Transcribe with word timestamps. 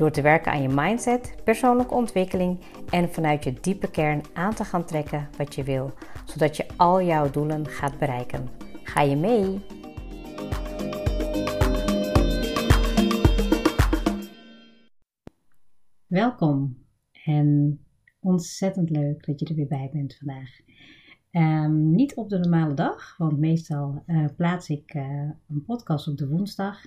Door 0.00 0.10
te 0.10 0.22
werken 0.22 0.52
aan 0.52 0.62
je 0.62 0.68
mindset, 0.68 1.34
persoonlijke 1.44 1.94
ontwikkeling 1.94 2.60
en 2.90 3.12
vanuit 3.12 3.44
je 3.44 3.52
diepe 3.60 3.90
kern 3.90 4.22
aan 4.32 4.54
te 4.54 4.64
gaan 4.64 4.84
trekken 4.84 5.28
wat 5.36 5.54
je 5.54 5.62
wil, 5.62 5.92
zodat 6.24 6.56
je 6.56 6.66
al 6.76 7.02
jouw 7.02 7.30
doelen 7.30 7.66
gaat 7.66 7.98
bereiken. 7.98 8.48
Ga 8.82 9.00
je 9.00 9.16
mee? 9.16 9.60
Welkom 16.06 16.86
en 17.24 17.80
ontzettend 18.20 18.90
leuk 18.90 19.26
dat 19.26 19.40
je 19.40 19.46
er 19.46 19.54
weer 19.54 19.68
bij 19.68 19.90
bent 19.92 20.16
vandaag. 20.16 20.50
Um, 21.32 21.94
niet 21.94 22.14
op 22.14 22.28
de 22.28 22.38
normale 22.38 22.74
dag, 22.74 23.16
want 23.16 23.38
meestal 23.38 24.02
uh, 24.06 24.24
plaats 24.36 24.68
ik 24.68 24.94
uh, 24.94 25.02
een 25.48 25.64
podcast 25.66 26.08
op 26.08 26.16
de 26.16 26.28
woensdag. 26.28 26.80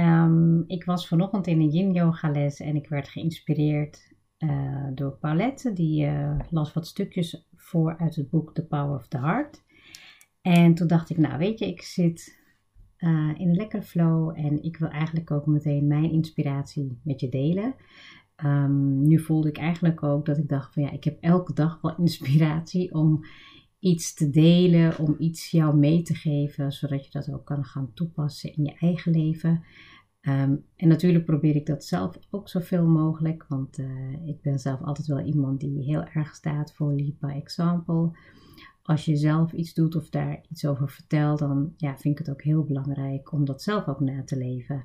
Um, 0.00 0.64
ik 0.66 0.84
was 0.84 1.08
vanochtend 1.08 1.46
in 1.46 1.60
een 1.60 1.70
yin 1.70 1.92
yoga 1.92 2.30
les 2.30 2.60
en 2.60 2.76
ik 2.76 2.88
werd 2.88 3.08
geïnspireerd 3.08 4.14
uh, 4.38 4.86
door 4.94 5.16
Paulette. 5.20 5.72
Die 5.72 6.08
las 6.50 6.72
wat 6.72 6.86
stukjes 6.86 7.48
voor 7.54 7.96
uit 7.98 8.14
het 8.16 8.30
boek 8.30 8.54
The 8.54 8.66
Power 8.66 8.94
of 8.94 9.08
the 9.08 9.18
Heart. 9.18 9.62
En 10.40 10.74
toen 10.74 10.86
dacht 10.86 11.10
ik, 11.10 11.18
nou 11.18 11.38
weet 11.38 11.58
je, 11.58 11.66
ik 11.66 11.82
zit 11.82 12.38
in 13.36 13.48
een 13.48 13.54
lekkere 13.54 13.82
flow 13.82 14.38
en 14.38 14.62
ik 14.62 14.76
wil 14.76 14.88
eigenlijk 14.88 15.30
ook 15.30 15.46
meteen 15.46 15.86
mijn 15.86 16.10
inspiratie 16.10 17.00
met 17.02 17.20
je 17.20 17.28
delen. 17.28 17.74
Um, 18.44 19.02
nu 19.02 19.18
voelde 19.18 19.48
ik 19.48 19.58
eigenlijk 19.58 20.02
ook 20.02 20.26
dat 20.26 20.38
ik 20.38 20.48
dacht 20.48 20.74
van 20.74 20.82
ja, 20.82 20.90
ik 20.90 21.04
heb 21.04 21.16
elke 21.20 21.52
dag 21.52 21.80
wel 21.80 21.96
inspiratie 22.06 22.94
om 22.94 23.24
iets 23.80 24.14
te 24.14 24.30
delen, 24.30 24.98
om 24.98 25.14
iets 25.18 25.50
jou 25.50 25.76
mee 25.76 26.02
te 26.02 26.14
geven, 26.14 26.72
zodat 26.72 27.04
je 27.04 27.10
dat 27.10 27.32
ook 27.32 27.44
kan 27.44 27.64
gaan 27.64 27.90
toepassen 27.94 28.54
in 28.54 28.64
je 28.64 28.74
eigen 28.78 29.12
leven. 29.12 29.64
Um, 30.22 30.64
en 30.76 30.88
natuurlijk 30.88 31.24
probeer 31.24 31.56
ik 31.56 31.66
dat 31.66 31.84
zelf 31.84 32.18
ook 32.30 32.48
zoveel 32.48 32.86
mogelijk, 32.86 33.44
want 33.48 33.78
uh, 33.78 34.26
ik 34.26 34.42
ben 34.42 34.58
zelf 34.58 34.82
altijd 34.82 35.06
wel 35.06 35.20
iemand 35.20 35.60
die 35.60 35.82
heel 35.82 36.04
erg 36.04 36.34
staat 36.34 36.74
voor 36.74 36.94
lead 36.94 37.18
by 37.18 37.26
example. 37.26 38.10
Als 38.82 39.04
je 39.04 39.16
zelf 39.16 39.52
iets 39.52 39.74
doet 39.74 39.96
of 39.96 40.08
daar 40.08 40.44
iets 40.48 40.66
over 40.66 40.90
vertelt, 40.90 41.38
dan 41.38 41.72
ja, 41.76 41.98
vind 41.98 42.18
ik 42.18 42.26
het 42.26 42.34
ook 42.34 42.42
heel 42.42 42.64
belangrijk 42.64 43.32
om 43.32 43.44
dat 43.44 43.62
zelf 43.62 43.88
ook 43.88 44.00
na 44.00 44.24
te 44.24 44.36
leven. 44.36 44.82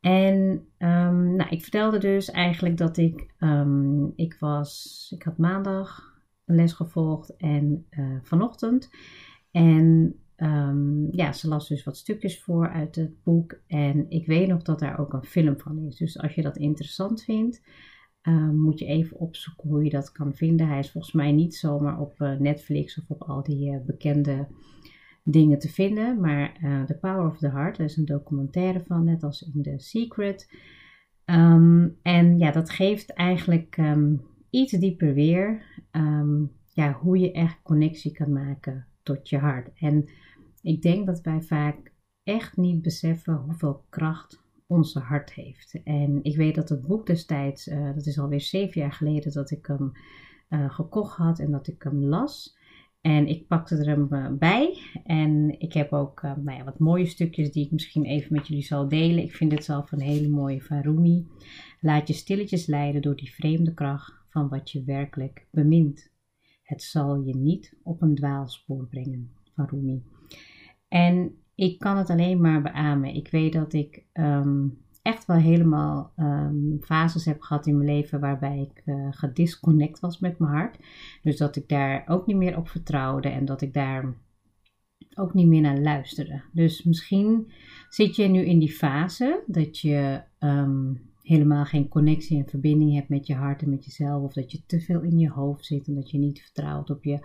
En 0.00 0.34
um, 0.78 1.36
nou, 1.36 1.48
ik 1.50 1.62
vertelde 1.62 1.98
dus 1.98 2.30
eigenlijk 2.30 2.76
dat 2.76 2.96
ik, 2.96 3.34
um, 3.38 4.12
ik 4.16 4.36
was, 4.38 5.06
ik 5.14 5.22
had 5.22 5.38
maandag 5.38 6.11
les 6.44 6.72
gevolgd 6.72 7.36
en 7.36 7.86
uh, 7.90 8.16
vanochtend. 8.22 8.90
En 9.50 10.14
um, 10.36 11.08
ja, 11.10 11.32
ze 11.32 11.48
las 11.48 11.68
dus 11.68 11.84
wat 11.84 11.96
stukjes 11.96 12.42
voor 12.42 12.68
uit 12.68 12.94
het 12.94 13.22
boek. 13.22 13.60
En 13.66 14.10
ik 14.10 14.26
weet 14.26 14.48
nog 14.48 14.62
dat 14.62 14.78
daar 14.78 14.98
ook 14.98 15.12
een 15.12 15.24
film 15.24 15.58
van 15.58 15.78
is. 15.78 15.96
Dus 15.96 16.18
als 16.18 16.34
je 16.34 16.42
dat 16.42 16.56
interessant 16.56 17.22
vindt, 17.22 17.62
moet 18.52 18.78
je 18.78 18.86
even 18.86 19.18
opzoeken 19.18 19.68
hoe 19.68 19.84
je 19.84 19.90
dat 19.90 20.12
kan 20.12 20.34
vinden. 20.34 20.68
Hij 20.68 20.78
is 20.78 20.90
volgens 20.90 21.12
mij 21.12 21.32
niet 21.32 21.54
zomaar 21.54 22.00
op 22.00 22.14
uh, 22.18 22.38
Netflix 22.38 22.98
of 22.98 23.04
op 23.08 23.22
al 23.22 23.42
die 23.42 23.80
bekende 23.86 24.48
dingen 25.24 25.58
te 25.58 25.68
vinden. 25.68 26.20
Maar 26.20 26.52
The 26.86 26.98
Power 27.00 27.26
of 27.26 27.38
the 27.38 27.50
Heart, 27.50 27.78
er 27.78 27.84
is 27.84 27.96
een 27.96 28.04
documentaire 28.04 28.80
van, 28.86 29.04
net 29.04 29.22
als 29.22 29.50
in 29.54 29.62
The 29.62 29.74
Secret. 29.76 30.50
Um, 31.24 31.98
en 32.02 32.38
ja, 32.38 32.50
dat 32.50 32.70
geeft 32.70 33.12
eigenlijk 33.12 33.76
um, 33.76 34.22
iets 34.52 34.72
dieper 34.72 35.14
weer 35.14 35.62
um, 35.92 36.52
ja, 36.68 36.92
hoe 36.92 37.18
je 37.18 37.32
echt 37.32 37.62
connectie 37.62 38.12
kan 38.12 38.32
maken 38.32 38.86
tot 39.02 39.28
je 39.28 39.38
hart. 39.38 39.70
En 39.78 40.08
ik 40.62 40.82
denk 40.82 41.06
dat 41.06 41.20
wij 41.20 41.42
vaak 41.42 41.92
echt 42.22 42.56
niet 42.56 42.82
beseffen 42.82 43.34
hoeveel 43.34 43.84
kracht 43.88 44.42
onze 44.66 44.98
hart 44.98 45.32
heeft. 45.32 45.80
En 45.84 46.18
ik 46.22 46.36
weet 46.36 46.54
dat 46.54 46.68
het 46.68 46.86
boek 46.86 47.06
destijds, 47.06 47.68
uh, 47.68 47.94
dat 47.94 48.06
is 48.06 48.18
alweer 48.18 48.40
zeven 48.40 48.80
jaar 48.80 48.92
geleden 48.92 49.32
dat 49.32 49.50
ik 49.50 49.66
hem 49.66 49.92
uh, 50.48 50.70
gekocht 50.70 51.16
had 51.16 51.38
en 51.38 51.50
dat 51.50 51.66
ik 51.66 51.82
hem 51.82 52.04
las. 52.04 52.60
En 53.00 53.26
ik 53.26 53.46
pakte 53.46 53.76
er 53.76 53.86
hem 53.86 54.06
eh, 54.10 54.30
bij. 54.38 54.78
En 55.04 55.60
ik 55.60 55.72
heb 55.72 55.92
ook 55.92 56.22
nou 56.22 56.58
ja, 56.58 56.64
wat 56.64 56.78
mooie 56.78 57.06
stukjes 57.06 57.52
die 57.52 57.64
ik 57.64 57.70
misschien 57.70 58.04
even 58.04 58.32
met 58.32 58.46
jullie 58.46 58.64
zal 58.64 58.88
delen. 58.88 59.22
Ik 59.22 59.34
vind 59.34 59.50
dit 59.50 59.64
zelf 59.64 59.92
een 59.92 60.00
hele 60.00 60.28
mooie 60.28 60.62
van 60.62 60.80
Rumi. 60.80 61.26
Laat 61.80 62.08
je 62.08 62.14
stilletjes 62.14 62.66
leiden 62.66 63.02
door 63.02 63.16
die 63.16 63.34
vreemde 63.34 63.74
kracht 63.74 64.21
van 64.32 64.48
wat 64.48 64.70
je 64.70 64.84
werkelijk 64.84 65.46
bemint. 65.50 66.10
Het 66.62 66.82
zal 66.82 67.22
je 67.22 67.36
niet 67.36 67.76
op 67.82 68.02
een 68.02 68.14
dwaalspoor 68.14 68.86
brengen 68.86 69.30
van 69.54 69.66
Rumi. 69.66 70.02
En 70.88 71.36
ik 71.54 71.78
kan 71.78 71.96
het 71.96 72.10
alleen 72.10 72.40
maar 72.40 72.62
beamen. 72.62 73.14
Ik 73.14 73.28
weet 73.30 73.52
dat 73.52 73.72
ik 73.72 74.04
um, 74.12 74.78
echt 75.02 75.26
wel 75.26 75.36
helemaal 75.36 76.12
um, 76.16 76.78
fases 76.80 77.24
heb 77.24 77.40
gehad 77.40 77.66
in 77.66 77.76
mijn 77.76 77.88
leven 77.88 78.20
waarbij 78.20 78.60
ik 78.60 78.82
uh, 78.84 79.06
gedisconnect 79.10 80.00
was 80.00 80.18
met 80.18 80.38
mijn 80.38 80.52
hart. 80.52 80.78
Dus 81.22 81.36
dat 81.36 81.56
ik 81.56 81.68
daar 81.68 82.04
ook 82.06 82.26
niet 82.26 82.36
meer 82.36 82.56
op 82.56 82.68
vertrouwde 82.68 83.28
en 83.28 83.44
dat 83.44 83.60
ik 83.60 83.74
daar 83.74 84.14
ook 85.14 85.34
niet 85.34 85.46
meer 85.46 85.60
naar 85.60 85.78
luisterde. 85.78 86.42
Dus 86.52 86.82
misschien 86.82 87.52
zit 87.88 88.16
je 88.16 88.28
nu 88.28 88.40
in 88.40 88.58
die 88.58 88.72
fase 88.72 89.42
dat 89.46 89.78
je 89.78 90.22
um, 90.38 91.11
helemaal 91.22 91.64
geen 91.64 91.88
connectie 91.88 92.38
en 92.38 92.48
verbinding 92.48 92.94
hebt 92.94 93.08
met 93.08 93.26
je 93.26 93.34
hart 93.34 93.62
en 93.62 93.70
met 93.70 93.84
jezelf. 93.84 94.22
Of 94.22 94.32
dat 94.32 94.52
je 94.52 94.60
te 94.66 94.80
veel 94.80 95.00
in 95.00 95.18
je 95.18 95.30
hoofd 95.30 95.66
zit 95.66 95.86
en 95.86 95.94
dat 95.94 96.10
je 96.10 96.18
niet 96.18 96.40
vertrouwt 96.40 96.90
op 96.90 97.04
je 97.04 97.18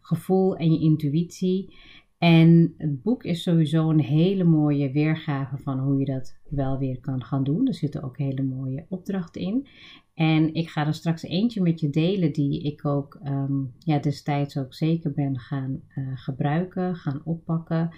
gevoel 0.00 0.56
en 0.56 0.72
je 0.72 0.80
intuïtie. 0.80 1.74
En 2.18 2.74
het 2.78 3.02
boek 3.02 3.24
is 3.24 3.42
sowieso 3.42 3.90
een 3.90 4.00
hele 4.00 4.44
mooie 4.44 4.92
weergave 4.92 5.58
van 5.58 5.78
hoe 5.78 5.98
je 5.98 6.04
dat 6.04 6.38
wel 6.48 6.78
weer 6.78 7.00
kan 7.00 7.24
gaan 7.24 7.44
doen. 7.44 7.66
Er 7.66 7.74
zitten 7.74 8.02
ook 8.02 8.18
hele 8.18 8.42
mooie 8.42 8.86
opdrachten 8.88 9.40
in. 9.40 9.66
En 10.14 10.54
ik 10.54 10.68
ga 10.68 10.86
er 10.86 10.94
straks 10.94 11.22
eentje 11.22 11.62
met 11.62 11.80
je 11.80 11.90
delen 11.90 12.32
die 12.32 12.62
ik 12.62 12.84
ook 12.84 13.20
um, 13.24 13.72
ja, 13.78 13.98
destijds 13.98 14.56
ook 14.56 14.74
zeker 14.74 15.12
ben 15.12 15.38
gaan 15.38 15.80
uh, 15.94 16.10
gebruiken, 16.14 16.96
gaan 16.96 17.20
oppakken. 17.24 17.90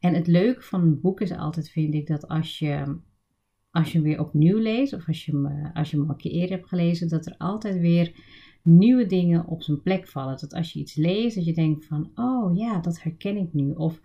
En 0.00 0.14
het 0.14 0.26
leuke 0.26 0.62
van 0.62 0.80
een 0.80 1.00
boek 1.00 1.20
is 1.20 1.32
altijd, 1.32 1.70
vind 1.70 1.94
ik, 1.94 2.06
dat 2.06 2.28
als 2.28 2.58
je, 2.58 2.98
als 3.74 3.92
je 3.92 3.98
hem 3.98 4.06
weer 4.06 4.20
opnieuw 4.20 4.58
leest 4.58 4.92
of 4.92 5.06
als 5.08 5.24
je, 5.24 5.32
hem, 5.32 5.46
uh, 5.46 5.68
als 5.74 5.90
je 5.90 5.96
hem 5.96 6.06
al 6.06 6.10
een 6.10 6.20
keer 6.20 6.32
eerder 6.32 6.56
hebt 6.56 6.68
gelezen, 6.68 7.08
dat 7.08 7.26
er 7.26 7.34
altijd 7.38 7.80
weer 7.80 8.12
nieuwe 8.62 9.06
dingen 9.06 9.46
op 9.46 9.62
zijn 9.62 9.82
plek 9.82 10.08
vallen. 10.08 10.38
Dat 10.40 10.54
als 10.54 10.72
je 10.72 10.78
iets 10.78 10.94
leest, 10.94 11.36
dat 11.36 11.44
je 11.44 11.52
denkt 11.52 11.84
van, 11.84 12.10
oh 12.14 12.56
ja, 12.56 12.78
dat 12.80 13.02
herken 13.02 13.36
ik 13.36 13.52
nu. 13.52 13.72
Of 13.72 14.00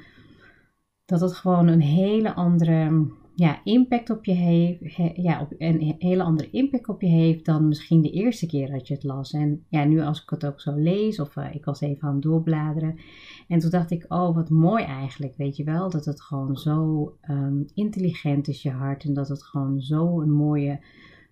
dat 1.06 1.22
het 1.22 1.34
gewoon 1.34 1.68
een 1.68 1.82
hele 1.82 2.34
andere 2.34 3.08
ja, 3.40 3.62
impact 3.64 4.10
op 4.10 4.26
je 4.26 4.32
heeft. 4.32 4.96
ja, 5.16 5.42
op, 5.42 5.54
een 5.58 5.96
hele 6.00 6.24
andere 6.24 6.50
impact 6.50 6.90
op 6.90 7.02
je 7.02 7.08
heeft 7.08 7.46
dan 7.46 7.68
misschien 7.68 8.02
de 8.02 8.12
eerste 8.12 8.46
keer 8.46 8.72
dat 8.72 8.88
je 8.88 8.94
het 8.94 9.04
las. 9.04 9.32
En 9.32 9.66
ja, 9.70 9.84
nu 9.84 10.02
als 10.02 10.22
ik 10.22 10.30
het 10.30 10.46
ook 10.46 10.62
zo 10.62 10.76
lees, 10.76 11.20
of 11.20 11.36
uh, 11.36 11.56
ik 11.56 11.66
was 11.66 11.82
even 11.82 12.08
aan 12.08 12.14
het 12.14 12.24
doorbladeren. 12.24 13.00
En 13.48 13.60
toen 13.60 13.70
dacht 13.70 13.92
ik, 13.92 14.06
oh 14.08 14.36
wat 14.36 14.50
mooi 14.50 14.84
eigenlijk, 14.84 15.34
weet 15.38 15.56
je 15.56 15.64
wel. 15.64 15.90
Dat 15.90 16.06
het 16.06 16.22
gewoon 16.22 16.58
zo 16.58 17.14
um, 17.30 17.66
intelligent 17.74 18.48
is, 18.48 18.62
je 18.62 18.72
hart. 18.72 19.04
En 19.04 19.14
dat 19.14 19.28
het 19.28 19.44
gewoon 19.44 19.82
zo 19.82 20.22
een 20.22 20.34
mooie 20.34 20.80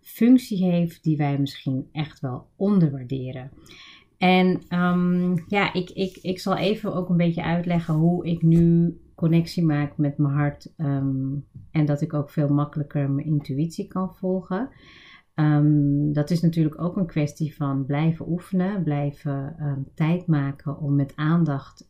functie 0.02 0.64
heeft 0.64 1.04
die 1.04 1.18
wij 1.18 1.40
misschien 1.40 1.88
echt 1.92 2.20
wel 2.20 2.48
onderwaarderen. 2.56 3.52
En 4.18 4.62
um, 4.70 5.44
ja, 5.48 5.74
ik, 5.74 5.90
ik, 5.90 6.20
ik 6.22 6.40
zal 6.40 6.56
even 6.56 6.96
ook 6.96 7.10
een 7.10 7.18
beetje 7.18 7.44
uitleggen 7.44 7.94
hoe 7.94 8.26
ik 8.26 8.42
nu 8.42 8.96
connectie 9.18 9.66
maak 9.66 9.98
met 9.98 10.18
mijn 10.18 10.34
hart. 10.34 10.74
Um, 10.78 11.46
en 11.72 11.86
dat 11.86 12.02
ik 12.02 12.14
ook 12.14 12.30
veel 12.30 12.50
makkelijker 12.50 13.12
mijn 13.12 13.28
intuïtie 13.28 13.88
kan 13.88 14.16
volgen. 14.16 14.70
Um, 15.36 16.14
dat 16.14 16.30
is 16.30 16.42
natuurlijk 16.42 16.82
ook 16.82 16.98
een 16.98 17.06
kwestie 17.06 17.56
van 17.56 17.86
blijven 17.86 18.30
oefenen, 18.30 18.84
blijven 18.84 19.56
um, 19.62 19.88
tijd 19.94 20.28
maken 20.28 20.80
om 20.80 20.96
met 20.96 21.14
aandacht 21.16 21.88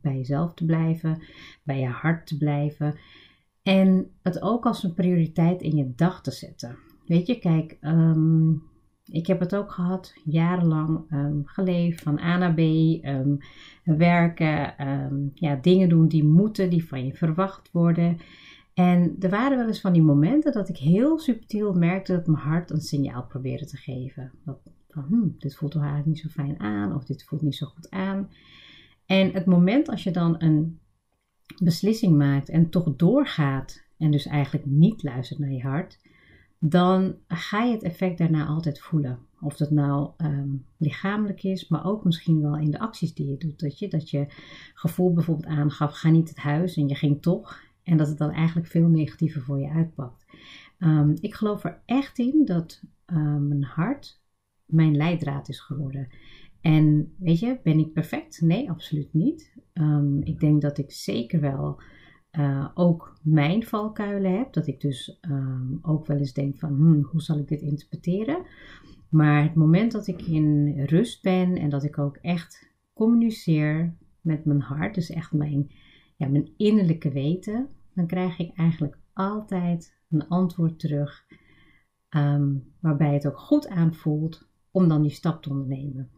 bij 0.00 0.16
jezelf 0.16 0.54
te 0.54 0.64
blijven, 0.64 1.22
bij 1.62 1.80
je 1.80 1.86
hart 1.86 2.26
te 2.26 2.36
blijven. 2.36 2.94
En 3.62 4.10
het 4.22 4.42
ook 4.42 4.66
als 4.66 4.82
een 4.82 4.94
prioriteit 4.94 5.62
in 5.62 5.76
je 5.76 5.92
dag 5.94 6.22
te 6.22 6.30
zetten. 6.30 6.76
Weet 7.06 7.26
je, 7.26 7.38
kijk, 7.38 7.78
ik 9.06 9.26
heb 9.26 9.40
het 9.40 9.54
ook 9.54 9.72
gehad, 9.72 10.14
jarenlang 10.24 11.12
um, 11.12 11.42
geleefd, 11.46 12.02
van 12.02 12.18
A 12.18 12.36
naar 12.36 12.54
B, 12.54 12.58
um, 12.58 13.38
werken, 13.84 14.74
ja, 15.34 15.54
dingen 15.54 15.88
doen 15.88 16.08
die 16.08 16.24
moeten, 16.24 16.70
die 16.70 16.84
van 16.84 17.06
je 17.06 17.14
verwacht 17.14 17.70
worden. 17.72 18.18
En 18.74 19.16
er 19.20 19.30
waren 19.30 19.58
wel 19.58 19.66
eens 19.66 19.80
van 19.80 19.92
die 19.92 20.02
momenten 20.02 20.52
dat 20.52 20.68
ik 20.68 20.76
heel 20.76 21.18
subtiel 21.18 21.72
merkte 21.72 22.12
dat 22.12 22.26
mijn 22.26 22.42
hart 22.42 22.70
een 22.70 22.80
signaal 22.80 23.24
probeerde 23.24 23.66
te 23.66 23.76
geven. 23.76 24.32
Dat, 24.44 24.58
van, 24.88 25.04
hm, 25.08 25.28
dit 25.38 25.56
voelt 25.56 25.72
toch 25.72 25.82
eigenlijk 25.82 26.10
niet 26.10 26.32
zo 26.32 26.42
fijn 26.42 26.60
aan 26.60 26.94
of 26.94 27.04
dit 27.04 27.24
voelt 27.24 27.42
niet 27.42 27.54
zo 27.54 27.66
goed 27.66 27.90
aan. 27.90 28.28
En 29.06 29.32
het 29.32 29.46
moment 29.46 29.88
als 29.88 30.02
je 30.02 30.10
dan 30.10 30.34
een 30.38 30.78
beslissing 31.62 32.16
maakt 32.16 32.48
en 32.48 32.70
toch 32.70 32.96
doorgaat 32.96 33.84
en 33.98 34.10
dus 34.10 34.26
eigenlijk 34.26 34.66
niet 34.66 35.02
luistert 35.02 35.38
naar 35.38 35.52
je 35.52 35.62
hart, 35.62 35.98
dan 36.58 37.16
ga 37.28 37.62
je 37.62 37.72
het 37.72 37.82
effect 37.82 38.18
daarna 38.18 38.46
altijd 38.46 38.80
voelen. 38.80 39.18
Of 39.40 39.56
dat 39.56 39.70
nou 39.70 40.10
ehm, 40.16 40.48
lichamelijk 40.76 41.42
is, 41.42 41.68
maar 41.68 41.84
ook 41.84 42.04
misschien 42.04 42.42
wel 42.42 42.56
in 42.56 42.70
de 42.70 42.78
acties 42.78 43.14
die 43.14 43.30
je 43.30 43.36
doet. 43.36 43.60
Dat 43.60 43.78
je, 43.78 43.88
dat 43.88 44.10
je 44.10 44.26
gevoel 44.74 45.12
bijvoorbeeld 45.12 45.46
aangaf, 45.46 45.92
ga 45.92 46.10
niet 46.10 46.28
het 46.28 46.38
huis 46.38 46.76
en 46.76 46.88
je 46.88 46.94
ging 46.94 47.22
toch. 47.22 47.64
En 47.82 47.96
dat 47.96 48.08
het 48.08 48.18
dan 48.18 48.30
eigenlijk 48.30 48.68
veel 48.68 48.88
negatiever 48.88 49.42
voor 49.42 49.60
je 49.60 49.70
uitpakt. 49.70 50.24
Um, 50.78 51.14
ik 51.20 51.34
geloof 51.34 51.64
er 51.64 51.82
echt 51.84 52.18
in 52.18 52.44
dat 52.44 52.82
um, 53.06 53.48
mijn 53.48 53.64
hart 53.64 54.20
mijn 54.66 54.96
leidraad 54.96 55.48
is 55.48 55.60
geworden. 55.60 56.08
En 56.60 57.14
weet 57.18 57.38
je, 57.38 57.58
ben 57.62 57.78
ik 57.78 57.92
perfect? 57.92 58.40
Nee, 58.40 58.70
absoluut 58.70 59.12
niet. 59.12 59.54
ik 60.20 60.40
denk 60.40 60.62
dat 60.62 60.78
ik 60.78 60.92
zeker 60.92 61.40
wel 61.40 61.80
uh, 62.38 62.68
ook 62.74 63.18
mijn 63.22 63.64
valkuilen 63.64 64.38
heb. 64.38 64.52
Dat 64.52 64.66
ik 64.66 64.80
dus 64.80 65.18
um, 65.30 65.78
ook 65.82 66.06
wel 66.06 66.16
eens 66.16 66.32
denk 66.32 66.58
van 66.58 66.74
hmm, 66.74 67.02
hoe 67.02 67.22
zal 67.22 67.38
ik 67.38 67.48
dit 67.48 67.60
interpreteren. 67.60 68.46
Maar 69.08 69.42
het 69.42 69.54
moment 69.54 69.92
dat 69.92 70.06
ik 70.06 70.22
in 70.22 70.80
rust 70.84 71.22
ben 71.22 71.56
en 71.56 71.70
dat 71.70 71.84
ik 71.84 71.98
ook 71.98 72.16
echt 72.16 72.74
communiceer 72.92 73.96
met 74.20 74.44
mijn 74.44 74.60
hart, 74.60 74.94
dus 74.94 75.10
echt 75.10 75.32
mijn, 75.32 75.70
ja, 76.16 76.28
mijn 76.28 76.50
innerlijke 76.56 77.10
weten, 77.10 77.68
dan 77.94 78.06
krijg 78.06 78.38
ik 78.38 78.56
eigenlijk 78.56 78.98
altijd 79.12 79.98
een 80.10 80.28
antwoord 80.28 80.78
terug 80.78 81.26
um, 82.16 82.72
waarbij 82.80 83.14
het 83.14 83.26
ook 83.26 83.38
goed 83.38 83.68
aanvoelt 83.68 84.48
om 84.70 84.88
dan 84.88 85.02
die 85.02 85.10
stap 85.10 85.42
te 85.42 85.50
ondernemen. 85.50 86.10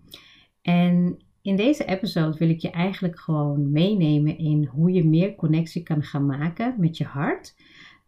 En 0.63 1.19
in 1.49 1.57
deze 1.57 1.85
episode 1.85 2.39
wil 2.39 2.49
ik 2.49 2.61
je 2.61 2.71
eigenlijk 2.71 3.19
gewoon 3.19 3.73
meenemen 3.73 4.39
in 4.39 4.65
hoe 4.65 4.93
je 4.93 5.05
meer 5.05 5.35
connectie 5.35 5.83
kan 5.83 6.03
gaan 6.03 6.27
maken 6.27 6.75
met 6.79 6.97
je 6.97 7.05
hart. 7.05 7.55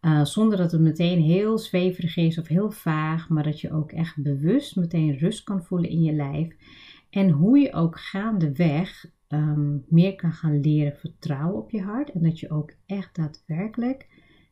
Uh, 0.00 0.25
zonder 0.25 0.58
dat 0.58 0.72
het 0.72 0.81
meteen 0.81 1.20
heel 1.20 1.58
zweverig 1.58 2.16
is 2.16 2.38
of 2.38 2.46
heel 2.48 2.70
vaag, 2.70 3.28
maar 3.28 3.42
dat 3.42 3.60
je 3.60 3.72
ook 3.72 3.92
echt 3.92 4.22
bewust 4.22 4.76
meteen 4.76 5.19
rust 5.19 5.44
kan 5.44 5.62
voelen 5.62 5.90
in 5.90 6.02
je 6.02 6.12
lijf. 6.12 6.56
En 7.10 7.31
hoe 7.31 7.58
je 7.58 7.72
ook 7.72 8.00
gaandeweg 8.00 9.06
um, 9.28 9.84
meer 9.88 10.14
kan 10.14 10.32
gaan 10.32 10.60
leren 10.60 10.96
vertrouwen 10.96 11.62
op 11.62 11.70
je 11.70 11.82
hart. 11.82 12.12
En 12.12 12.22
dat 12.22 12.40
je 12.40 12.50
ook 12.50 12.72
echt 12.87 13.16
daadwerkelijk 13.16 14.08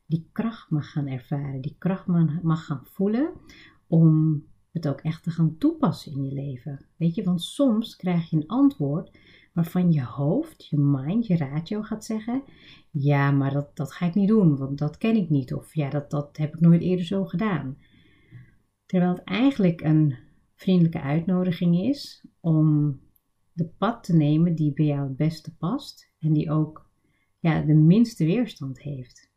die 0.06 0.28
kracht 0.32 0.70
mag 0.70 0.90
gaan 0.90 1.06
ervaren, 1.06 1.60
die 1.60 1.76
kracht 1.78 2.06
mag 2.42 2.64
gaan 2.64 2.84
voelen 2.84 3.30
om 3.86 4.42
het 4.78 4.88
ook 4.88 5.00
echt 5.00 5.22
te 5.22 5.30
gaan 5.30 5.58
toepassen 5.58 6.12
in 6.12 6.24
je 6.24 6.32
leven. 6.32 6.86
Weet 6.96 7.14
je, 7.14 7.22
want 7.22 7.42
soms 7.42 7.96
krijg 7.96 8.30
je 8.30 8.36
een 8.36 8.46
antwoord 8.46 9.18
waarvan 9.52 9.92
je 9.92 10.04
hoofd, 10.04 10.66
je 10.66 10.78
mind, 10.78 11.26
je 11.26 11.36
ratio 11.36 11.82
gaat 11.82 12.04
zeggen: 12.04 12.42
Ja, 12.90 13.30
maar 13.30 13.52
dat, 13.52 13.76
dat 13.76 13.92
ga 13.92 14.06
ik 14.06 14.14
niet 14.14 14.28
doen, 14.28 14.56
want 14.56 14.78
dat 14.78 14.98
ken 14.98 15.16
ik 15.16 15.30
niet. 15.30 15.54
Of 15.54 15.74
ja, 15.74 15.90
dat, 15.90 16.10
dat 16.10 16.36
heb 16.36 16.54
ik 16.54 16.60
nooit 16.60 16.82
eerder 16.82 17.06
zo 17.06 17.24
gedaan. 17.24 17.78
Terwijl 18.86 19.12
het 19.12 19.24
eigenlijk 19.24 19.80
een 19.80 20.16
vriendelijke 20.54 21.00
uitnodiging 21.00 21.80
is 21.80 22.26
om 22.40 23.00
de 23.52 23.68
pad 23.78 24.04
te 24.04 24.16
nemen 24.16 24.54
die 24.54 24.72
bij 24.72 24.86
jou 24.86 25.08
het 25.08 25.16
beste 25.16 25.56
past 25.56 26.12
en 26.18 26.32
die 26.32 26.50
ook 26.50 26.90
ja, 27.38 27.60
de 27.60 27.74
minste 27.74 28.24
weerstand 28.24 28.80
heeft. 28.80 29.30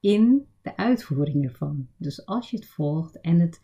In 0.00 0.46
de 0.62 0.76
uitvoering 0.76 1.44
ervan. 1.44 1.88
Dus 1.96 2.26
als 2.26 2.50
je 2.50 2.56
het 2.56 2.66
volgt 2.66 3.20
en 3.20 3.40
het 3.40 3.60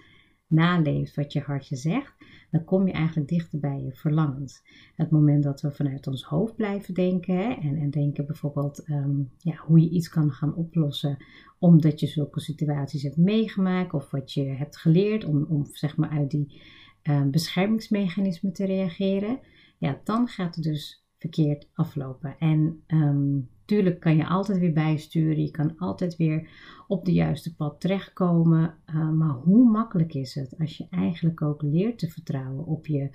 naleeft 0.54 1.14
wat 1.14 1.32
je 1.32 1.40
hartje 1.40 1.76
zegt, 1.76 2.14
dan 2.50 2.64
kom 2.64 2.86
je 2.86 2.92
eigenlijk 2.92 3.28
dichter 3.28 3.58
bij 3.58 3.82
je 3.82 3.92
verlangens. 3.92 4.62
Het 4.94 5.10
moment 5.10 5.42
dat 5.42 5.60
we 5.60 5.70
vanuit 5.70 6.06
ons 6.06 6.22
hoofd 6.24 6.56
blijven 6.56 6.94
denken 6.94 7.36
hè, 7.36 7.52
en, 7.52 7.76
en 7.76 7.90
denken 7.90 8.26
bijvoorbeeld 8.26 8.84
ehm, 8.84 9.22
ja, 9.38 9.56
hoe 9.56 9.80
je 9.80 9.88
iets 9.88 10.08
kan 10.08 10.30
gaan 10.32 10.54
oplossen 10.54 11.16
omdat 11.58 12.00
je 12.00 12.06
zulke 12.06 12.40
situaties 12.40 13.02
hebt 13.02 13.16
meegemaakt 13.16 13.94
of 13.94 14.10
wat 14.10 14.32
je 14.32 14.44
hebt 14.44 14.76
geleerd 14.76 15.24
om, 15.24 15.44
om 15.48 15.66
zeg 15.72 15.96
maar 15.96 16.10
uit 16.10 16.30
die 16.30 16.60
um, 17.02 17.30
beschermingsmechanismen 17.30 18.52
te 18.52 18.64
reageren, 18.64 19.38
ja, 19.78 20.00
dan 20.04 20.28
gaat 20.28 20.54
het 20.54 20.64
dus 20.64 21.04
verkeerd 21.18 21.68
aflopen. 21.72 22.36
En 22.38 22.82
um, 22.86 23.48
Tuurlijk 23.64 24.00
kan 24.00 24.16
je 24.16 24.26
altijd 24.26 24.58
weer 24.58 24.72
bijsturen, 24.72 25.42
je 25.42 25.50
kan 25.50 25.78
altijd 25.78 26.16
weer 26.16 26.48
op 26.86 27.04
de 27.04 27.12
juiste 27.12 27.54
pad 27.54 27.80
terechtkomen. 27.80 28.74
Uh, 28.86 29.10
maar 29.10 29.34
hoe 29.34 29.70
makkelijk 29.70 30.14
is 30.14 30.34
het 30.34 30.58
als 30.58 30.76
je 30.76 30.86
eigenlijk 30.90 31.42
ook 31.42 31.62
leert 31.62 31.98
te 31.98 32.10
vertrouwen 32.10 32.66
op 32.66 32.86
je, 32.86 33.10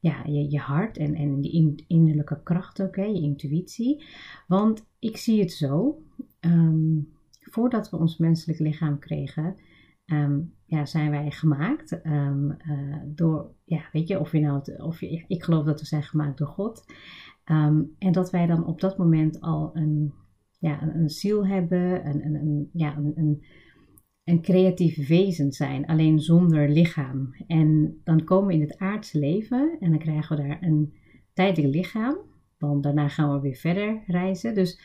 ja, 0.00 0.24
je, 0.24 0.50
je 0.50 0.58
hart 0.58 0.96
en, 0.96 1.14
en 1.14 1.40
die 1.40 1.84
innerlijke 1.86 2.40
kracht 2.42 2.82
ook, 2.82 2.96
hè, 2.96 3.04
je 3.04 3.20
intuïtie. 3.20 4.04
Want 4.46 4.86
ik 4.98 5.16
zie 5.16 5.40
het 5.40 5.52
zo, 5.52 6.02
um, 6.40 7.08
voordat 7.40 7.90
we 7.90 7.96
ons 7.96 8.16
menselijk 8.16 8.58
lichaam 8.58 8.98
kregen, 8.98 9.56
um, 10.06 10.54
ja, 10.66 10.86
zijn 10.86 11.10
wij 11.10 11.30
gemaakt 11.30 12.00
um, 12.06 12.56
uh, 12.66 12.96
door, 13.06 13.54
ja, 13.64 13.82
weet 13.92 14.08
je, 14.08 14.20
of 14.20 14.32
je 14.32 14.40
nou, 14.40 14.76
of 14.76 15.00
je, 15.00 15.24
ik 15.26 15.42
geloof 15.42 15.64
dat 15.64 15.80
we 15.80 15.86
zijn 15.86 16.02
gemaakt 16.02 16.38
door 16.38 16.46
God. 16.48 16.84
Um, 17.52 17.94
en 17.98 18.12
dat 18.12 18.30
wij 18.30 18.46
dan 18.46 18.66
op 18.66 18.80
dat 18.80 18.98
moment 18.98 19.40
al 19.40 19.70
een, 19.74 20.12
ja, 20.58 20.82
een, 20.82 20.96
een 20.96 21.10
ziel 21.10 21.46
hebben, 21.46 22.06
een, 22.06 22.24
een, 22.24 22.34
een, 22.34 22.70
ja, 22.72 22.96
een, 22.96 23.12
een, 23.14 23.44
een 24.24 24.42
creatief 24.42 25.08
wezen 25.08 25.52
zijn, 25.52 25.86
alleen 25.86 26.20
zonder 26.20 26.68
lichaam. 26.68 27.34
En 27.46 28.00
dan 28.04 28.24
komen 28.24 28.46
we 28.46 28.54
in 28.54 28.60
het 28.60 28.78
aardse 28.78 29.18
leven 29.18 29.76
en 29.80 29.90
dan 29.90 29.98
krijgen 29.98 30.36
we 30.36 30.42
daar 30.42 30.58
een 30.60 30.94
tijdelijk 31.32 31.74
lichaam. 31.74 32.16
Want 32.58 32.82
daarna 32.82 33.08
gaan 33.08 33.32
we 33.32 33.40
weer 33.40 33.56
verder 33.56 34.02
reizen. 34.06 34.54
Dus 34.54 34.80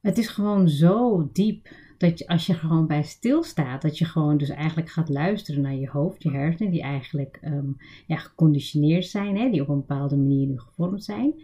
het 0.00 0.18
is 0.18 0.28
gewoon 0.28 0.68
zo 0.68 1.28
diep 1.32 1.68
dat 1.98 2.18
je, 2.18 2.26
als 2.26 2.46
je 2.46 2.54
gewoon 2.54 2.86
bij 2.86 3.02
stilstaat, 3.02 3.82
dat 3.82 3.98
je 3.98 4.04
gewoon 4.04 4.38
dus 4.38 4.48
eigenlijk 4.48 4.88
gaat 4.88 5.08
luisteren 5.08 5.62
naar 5.62 5.74
je 5.74 5.88
hoofd, 5.88 6.22
je 6.22 6.30
hersenen, 6.30 6.72
die 6.72 6.82
eigenlijk 6.82 7.40
um, 7.44 7.76
ja, 8.06 8.16
geconditioneerd 8.16 9.06
zijn, 9.06 9.36
hè, 9.36 9.50
die 9.50 9.62
op 9.62 9.68
een 9.68 9.76
bepaalde 9.76 10.16
manier 10.16 10.46
nu 10.46 10.58
gevormd 10.58 11.04
zijn. 11.04 11.34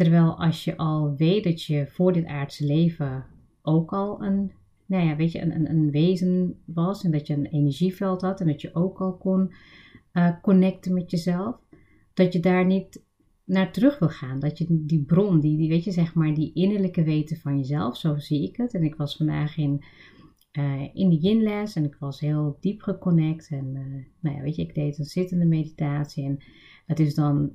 Terwijl 0.00 0.38
als 0.38 0.64
je 0.64 0.76
al 0.76 1.14
weet 1.16 1.44
dat 1.44 1.62
je 1.62 1.86
voor 1.86 2.12
dit 2.12 2.26
aardse 2.26 2.66
leven 2.66 3.24
ook 3.62 3.92
al 3.92 4.22
een, 4.22 4.52
nou 4.86 5.06
ja, 5.06 5.16
weet 5.16 5.32
je, 5.32 5.40
een, 5.40 5.54
een, 5.54 5.70
een 5.70 5.90
wezen 5.90 6.60
was 6.64 7.04
en 7.04 7.10
dat 7.10 7.26
je 7.26 7.34
een 7.34 7.46
energieveld 7.46 8.20
had 8.20 8.40
en 8.40 8.46
dat 8.46 8.60
je 8.60 8.74
ook 8.74 9.00
al 9.00 9.16
kon 9.16 9.52
uh, 10.12 10.40
connecten 10.42 10.94
met 10.94 11.10
jezelf, 11.10 11.56
dat 12.14 12.32
je 12.32 12.40
daar 12.40 12.66
niet 12.66 13.02
naar 13.44 13.72
terug 13.72 13.98
wil 13.98 14.08
gaan. 14.08 14.40
Dat 14.40 14.58
je 14.58 14.66
die 14.68 15.04
bron, 15.04 15.40
die, 15.40 15.56
die 15.56 15.68
weet 15.68 15.84
je, 15.84 15.90
zeg 15.90 16.14
maar, 16.14 16.34
die 16.34 16.52
innerlijke 16.52 17.02
weten 17.02 17.36
van 17.36 17.56
jezelf, 17.56 17.96
zo 17.96 18.18
zie 18.18 18.48
ik 18.48 18.56
het. 18.56 18.74
En 18.74 18.82
ik 18.82 18.94
was 18.94 19.16
vandaag 19.16 19.56
in, 19.56 19.84
uh, 20.52 20.94
in 20.94 21.08
de 21.10 21.16
yinles 21.16 21.74
en 21.74 21.84
ik 21.84 21.96
was 21.98 22.20
heel 22.20 22.56
diep 22.60 22.82
geconnect. 22.82 23.48
En 23.50 23.66
uh, 23.74 24.04
nou 24.20 24.36
ja, 24.36 24.42
weet 24.42 24.56
je, 24.56 24.62
ik 24.62 24.74
deed 24.74 24.98
een 24.98 25.04
zittende 25.04 25.46
meditatie 25.46 26.24
en 26.24 26.38
het 26.86 27.00
is 27.00 27.14
dan 27.14 27.52